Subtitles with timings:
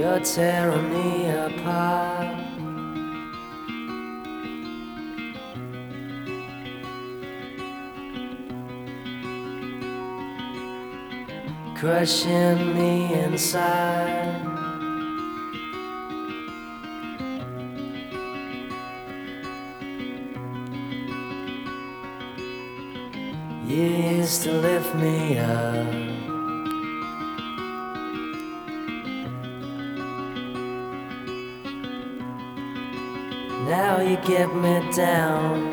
[0.00, 2.38] You're tearing me apart.
[11.76, 14.40] Crushing me inside.
[23.66, 23.82] You
[24.16, 25.99] used to lift me up.
[34.24, 35.69] Get me down.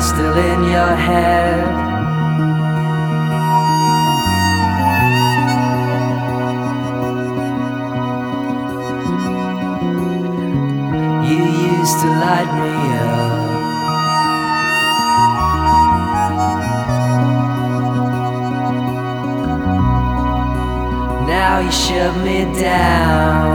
[0.00, 1.66] Still in your head?
[11.28, 13.48] You used to light me up.
[21.26, 23.47] Now you shut me down.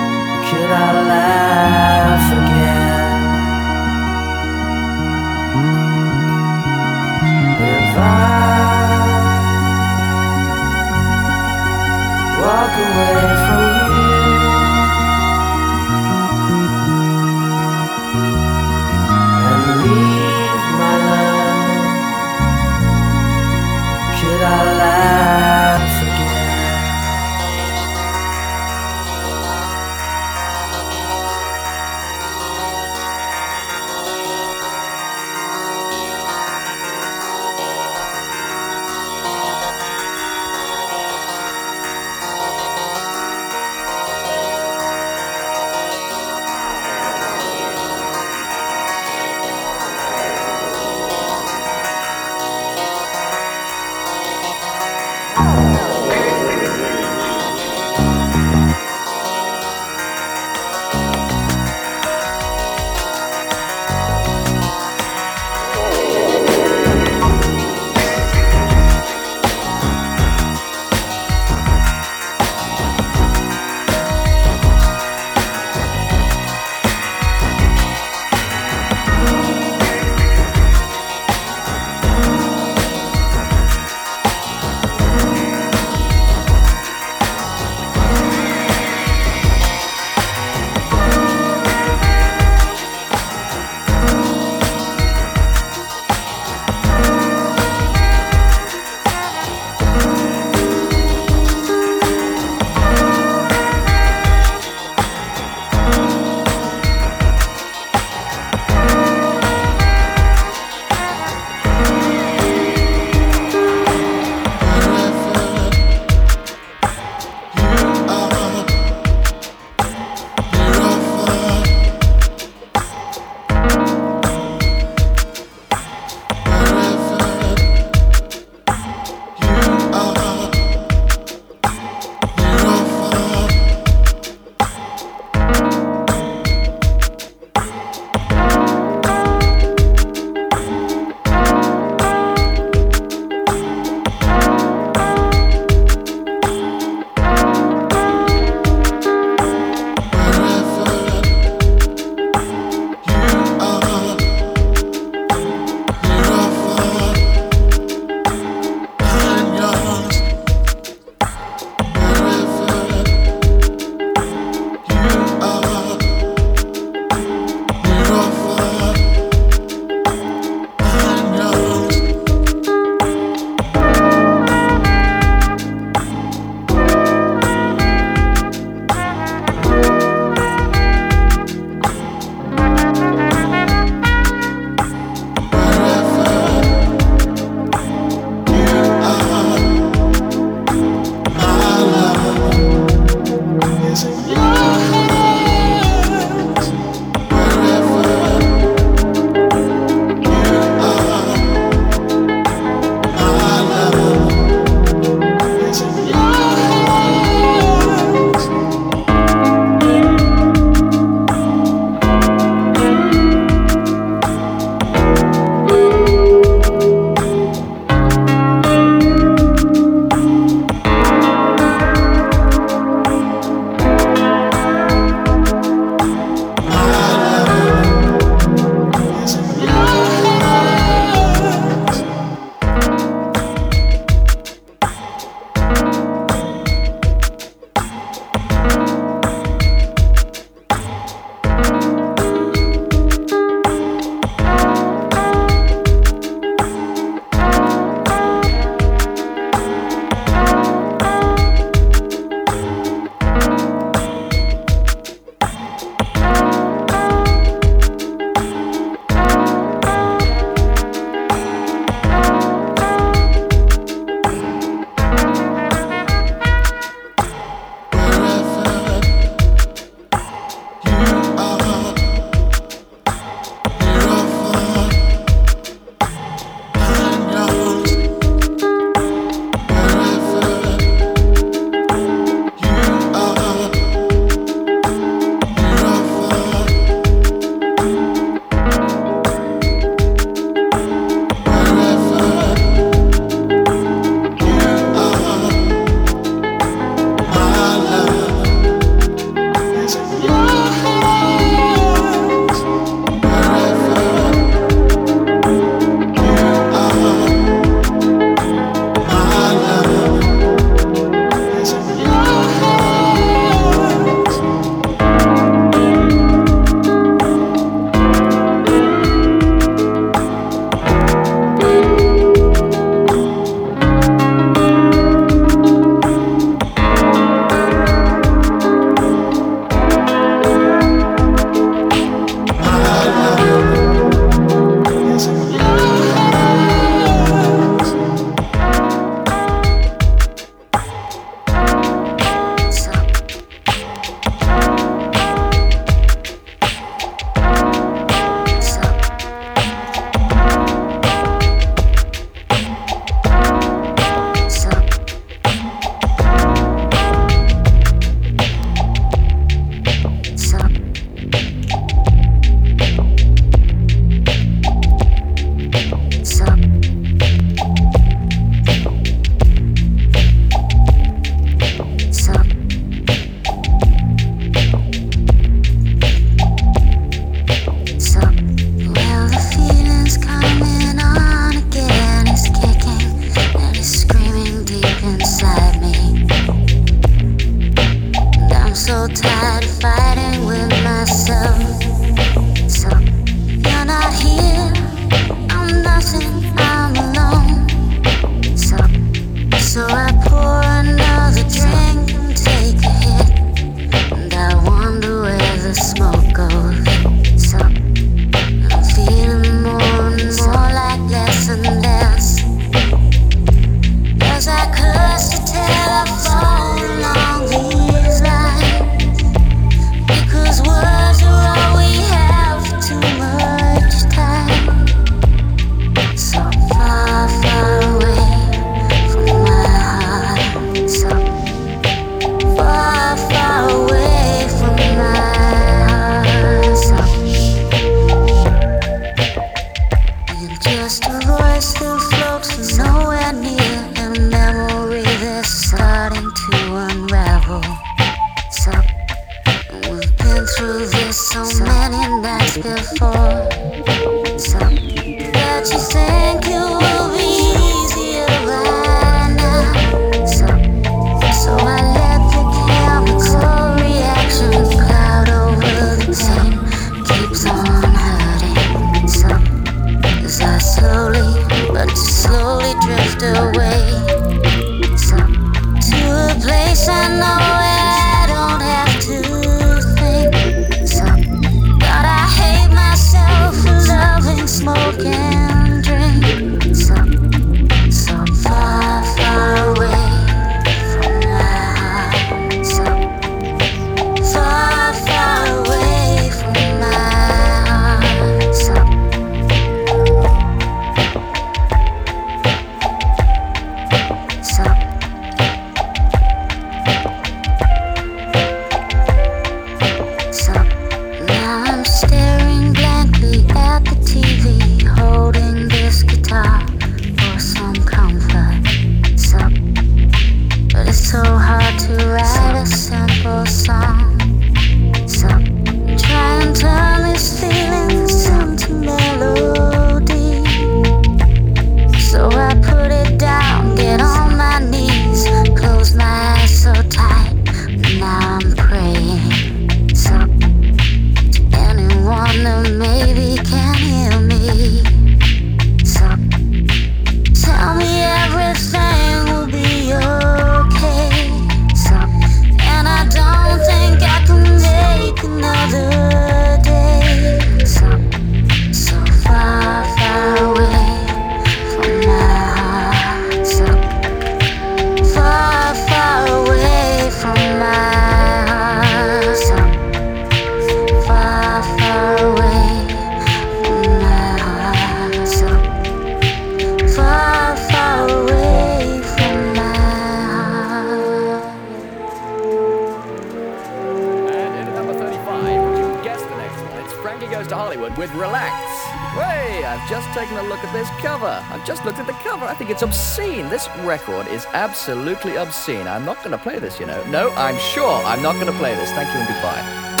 [594.81, 595.87] Absolutely obscene.
[595.87, 597.03] I'm not going to play this, you know.
[597.05, 598.89] No, I'm sure I'm not going to play this.
[598.89, 600.00] Thank you and goodbye.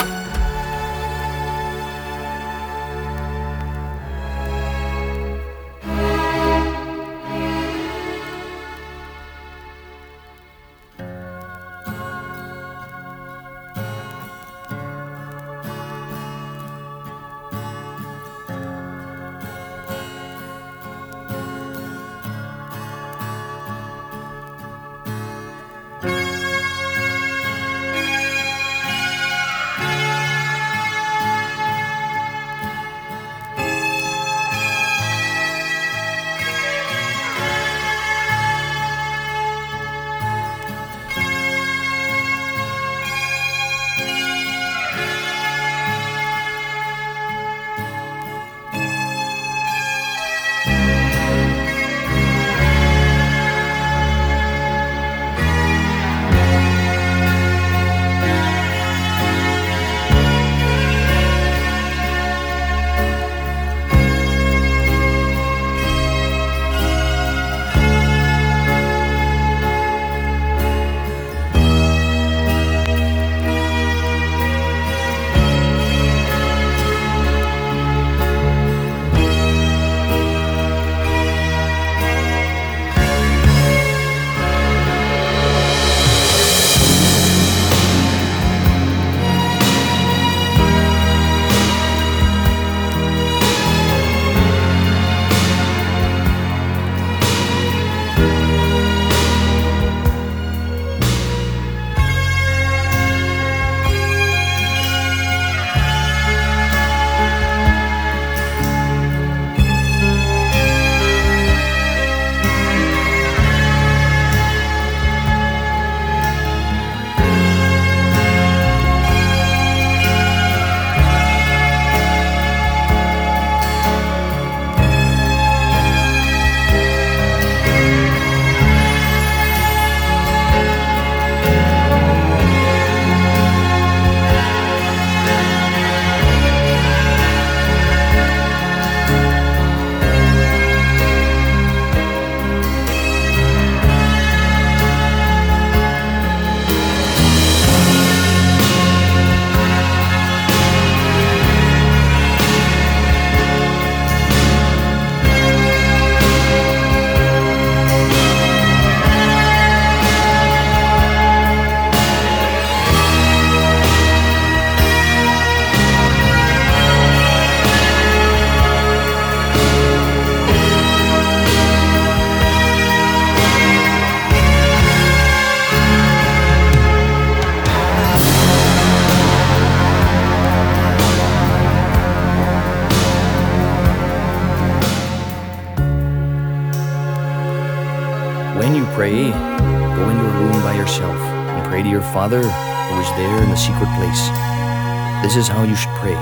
[195.31, 196.13] This is how you should pray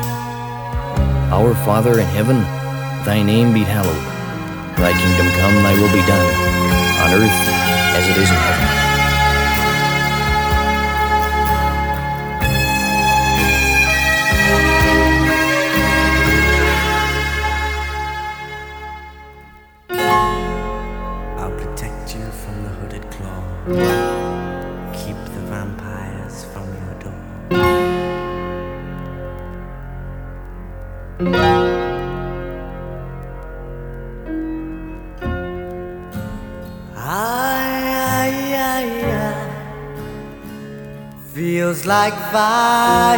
[1.34, 2.42] Our Father in heaven,
[3.06, 4.06] thy name be hallowed.
[4.78, 6.30] Thy kingdom come, thy will be done,
[7.01, 7.42] on earth
[7.98, 8.78] as it is in heaven.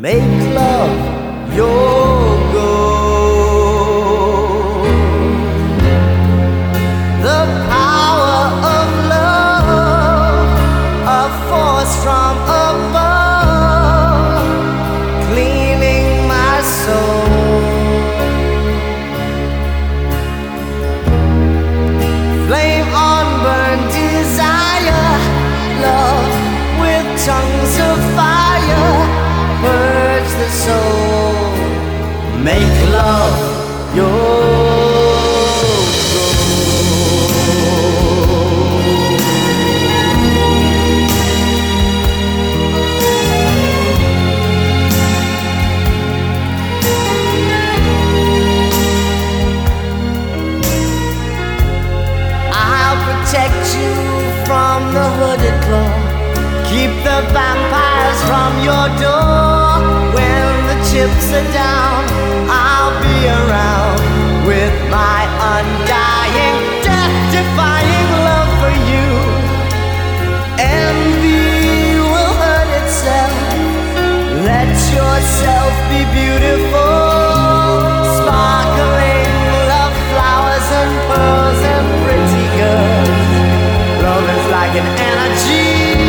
[0.00, 2.29] Make love your
[57.04, 59.80] the vampires from your door.
[60.12, 62.04] When the chips are down,
[62.48, 64.00] I'll be around
[64.44, 65.22] with my
[65.56, 69.08] undying, death-defying love for you.
[70.60, 73.32] Envy will hurt itself.
[74.44, 77.00] Let yourself be beautiful,
[78.20, 79.32] sparkling
[79.72, 83.30] love flowers and pearls and pretty girls.
[84.04, 85.99] Love is like an energy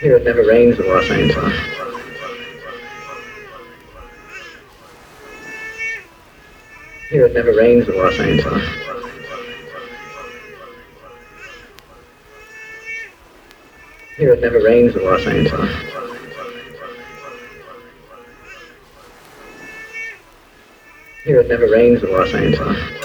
[0.00, 1.54] Here it never rains in Los Angeles.
[7.10, 8.68] Here it never rains in Los Angeles.
[14.16, 15.70] Here it never rains in Los Angeles.
[21.24, 23.03] Here it never rains in Los Angeles.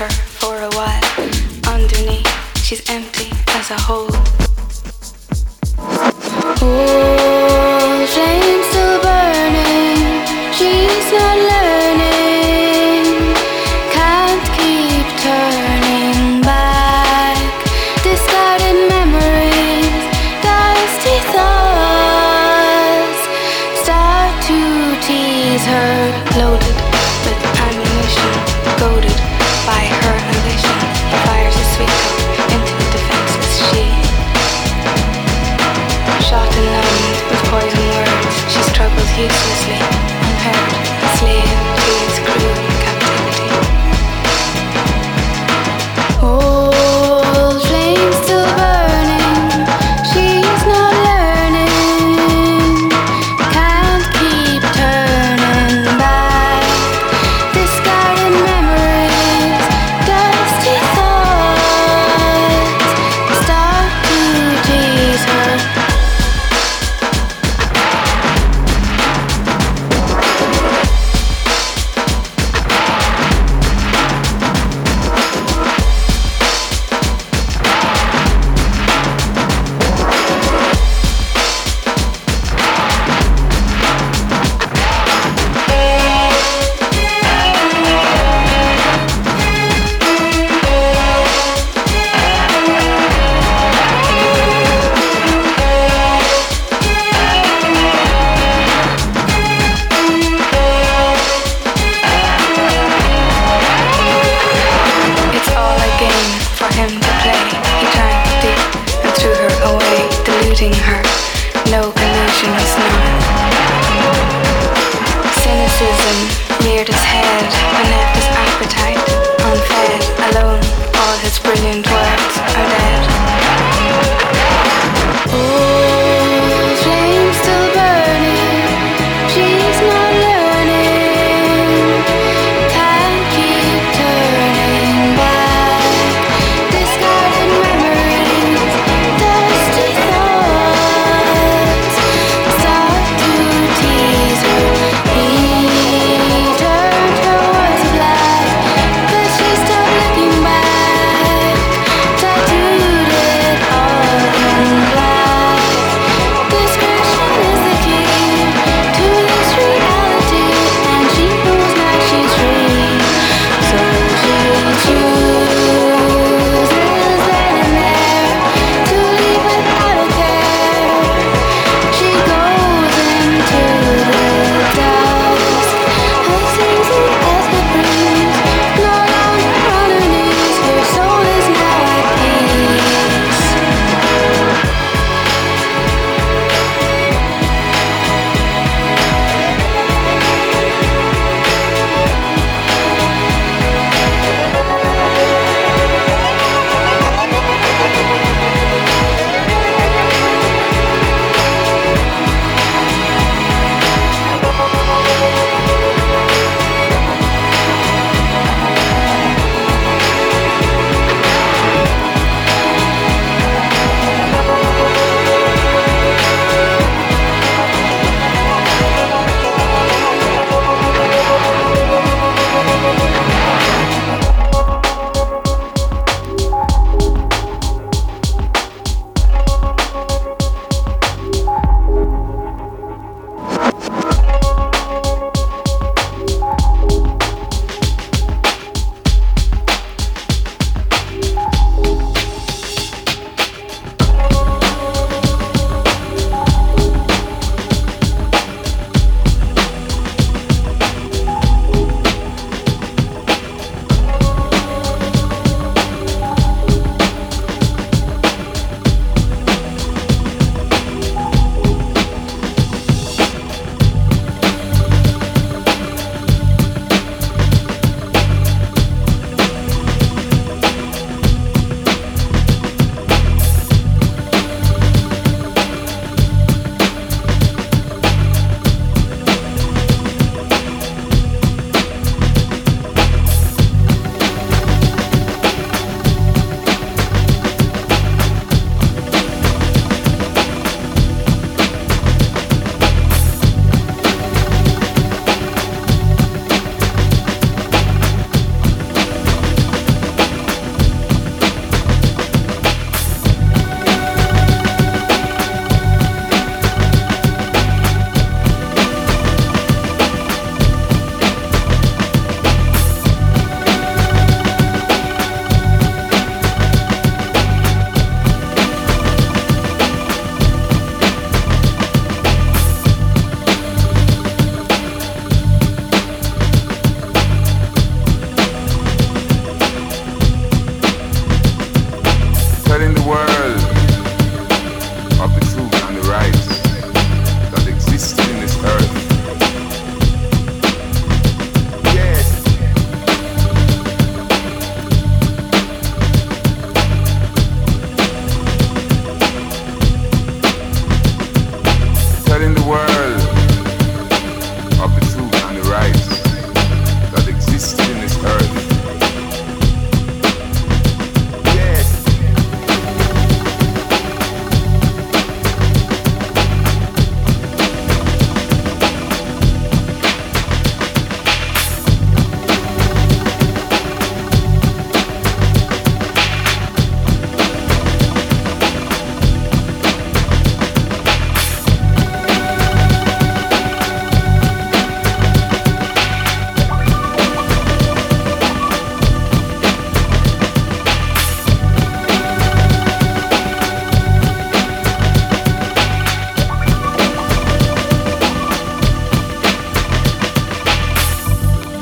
[0.00, 0.29] To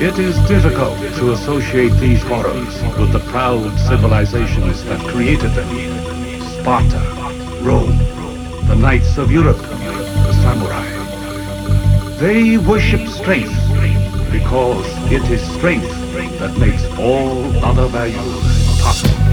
[0.00, 5.68] It is difficult to associate these horrors with the proud civilizations that created them.
[6.60, 7.00] Sparta,
[7.62, 7.98] Rome,
[8.68, 10.86] the knights of Europe, the samurai.
[12.18, 13.52] They worship strength
[14.30, 15.90] because it is strength
[16.38, 19.27] that makes all other values possible.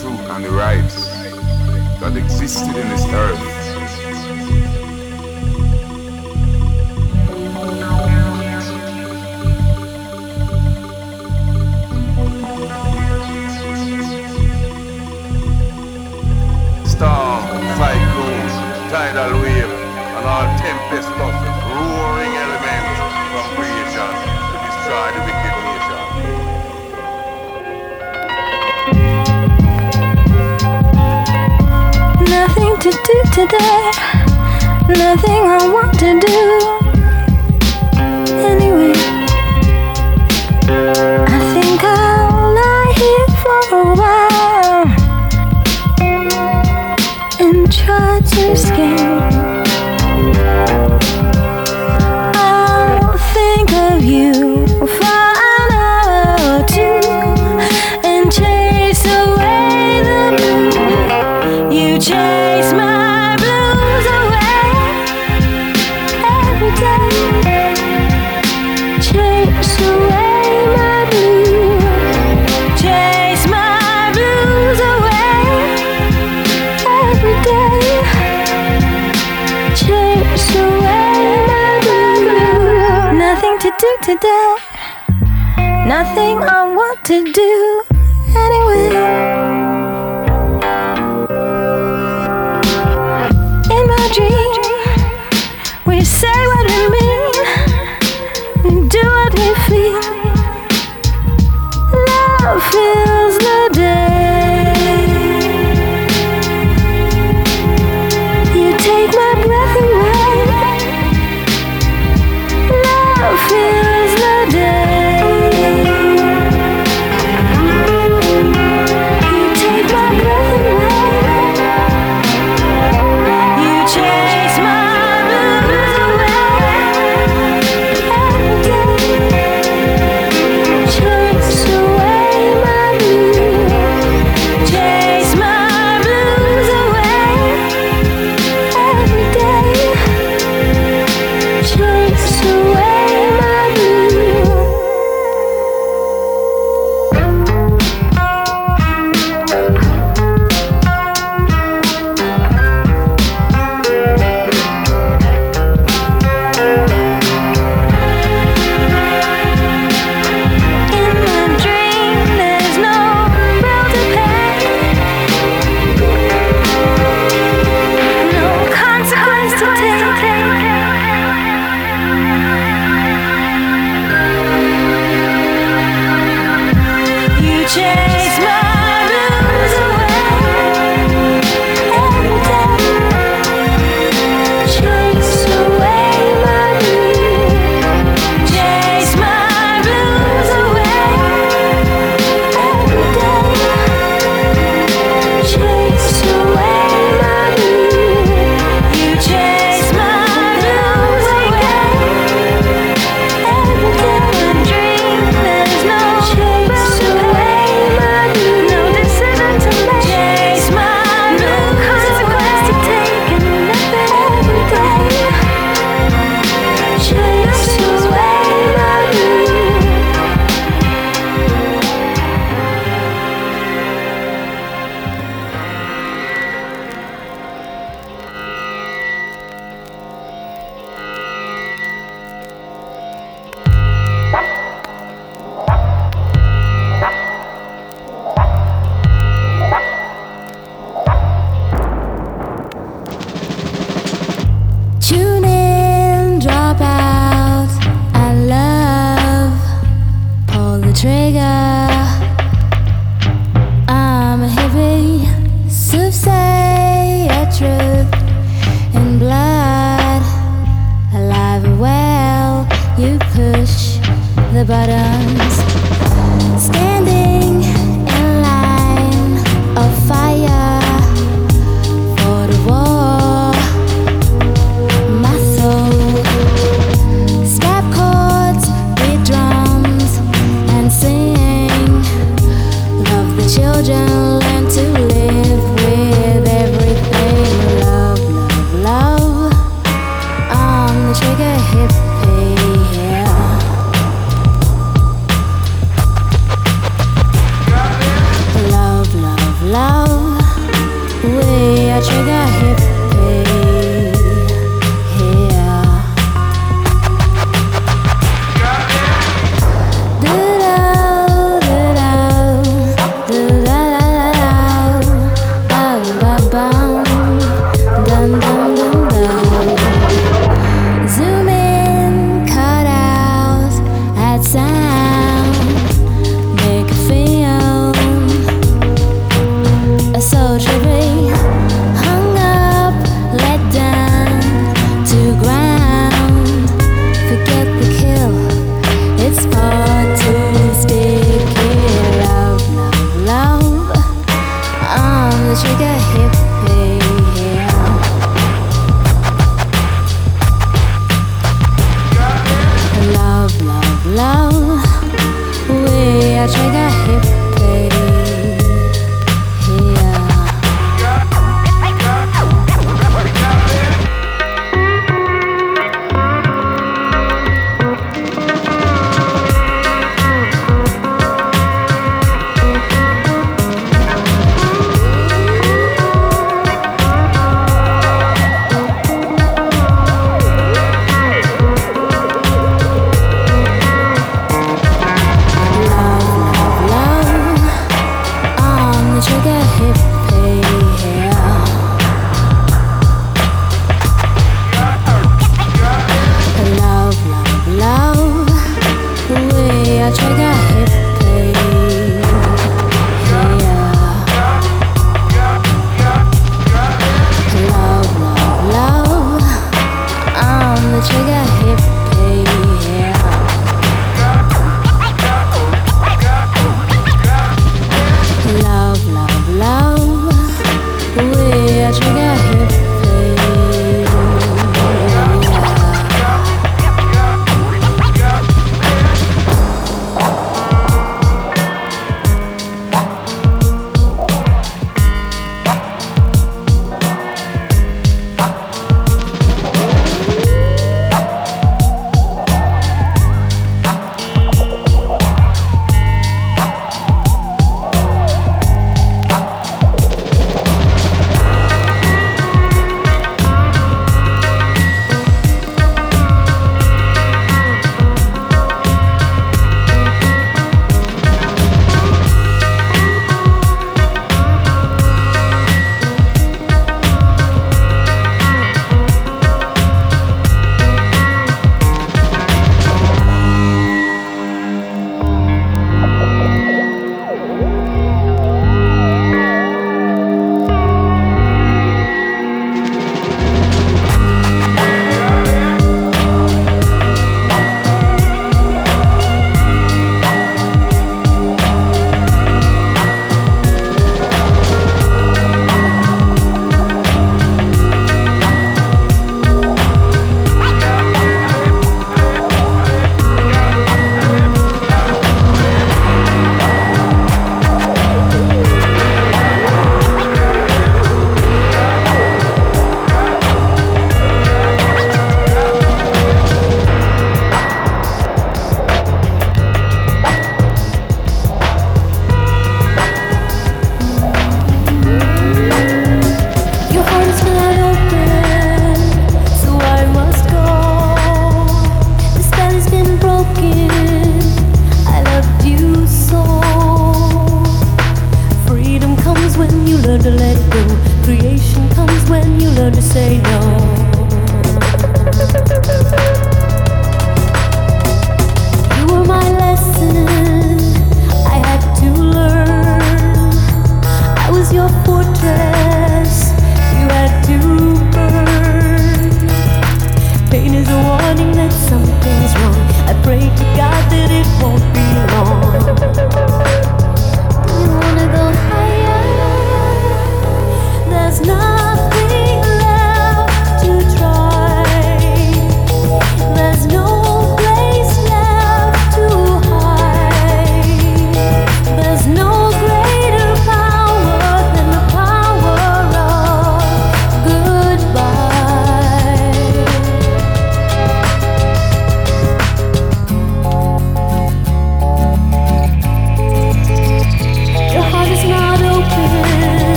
[0.00, 1.06] truth and the rights
[2.00, 3.38] that existed in this earth.
[16.86, 17.42] Storm,
[17.78, 18.54] cyclones,
[18.90, 19.72] tidal wave,
[20.16, 21.08] and all tempest
[33.14, 33.90] do today.
[34.88, 36.83] Nothing I want to do.
[84.04, 84.56] today.
[85.86, 87.63] Nothing I want to do.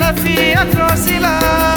[0.00, 1.69] Kalafia Crosila Warimpukano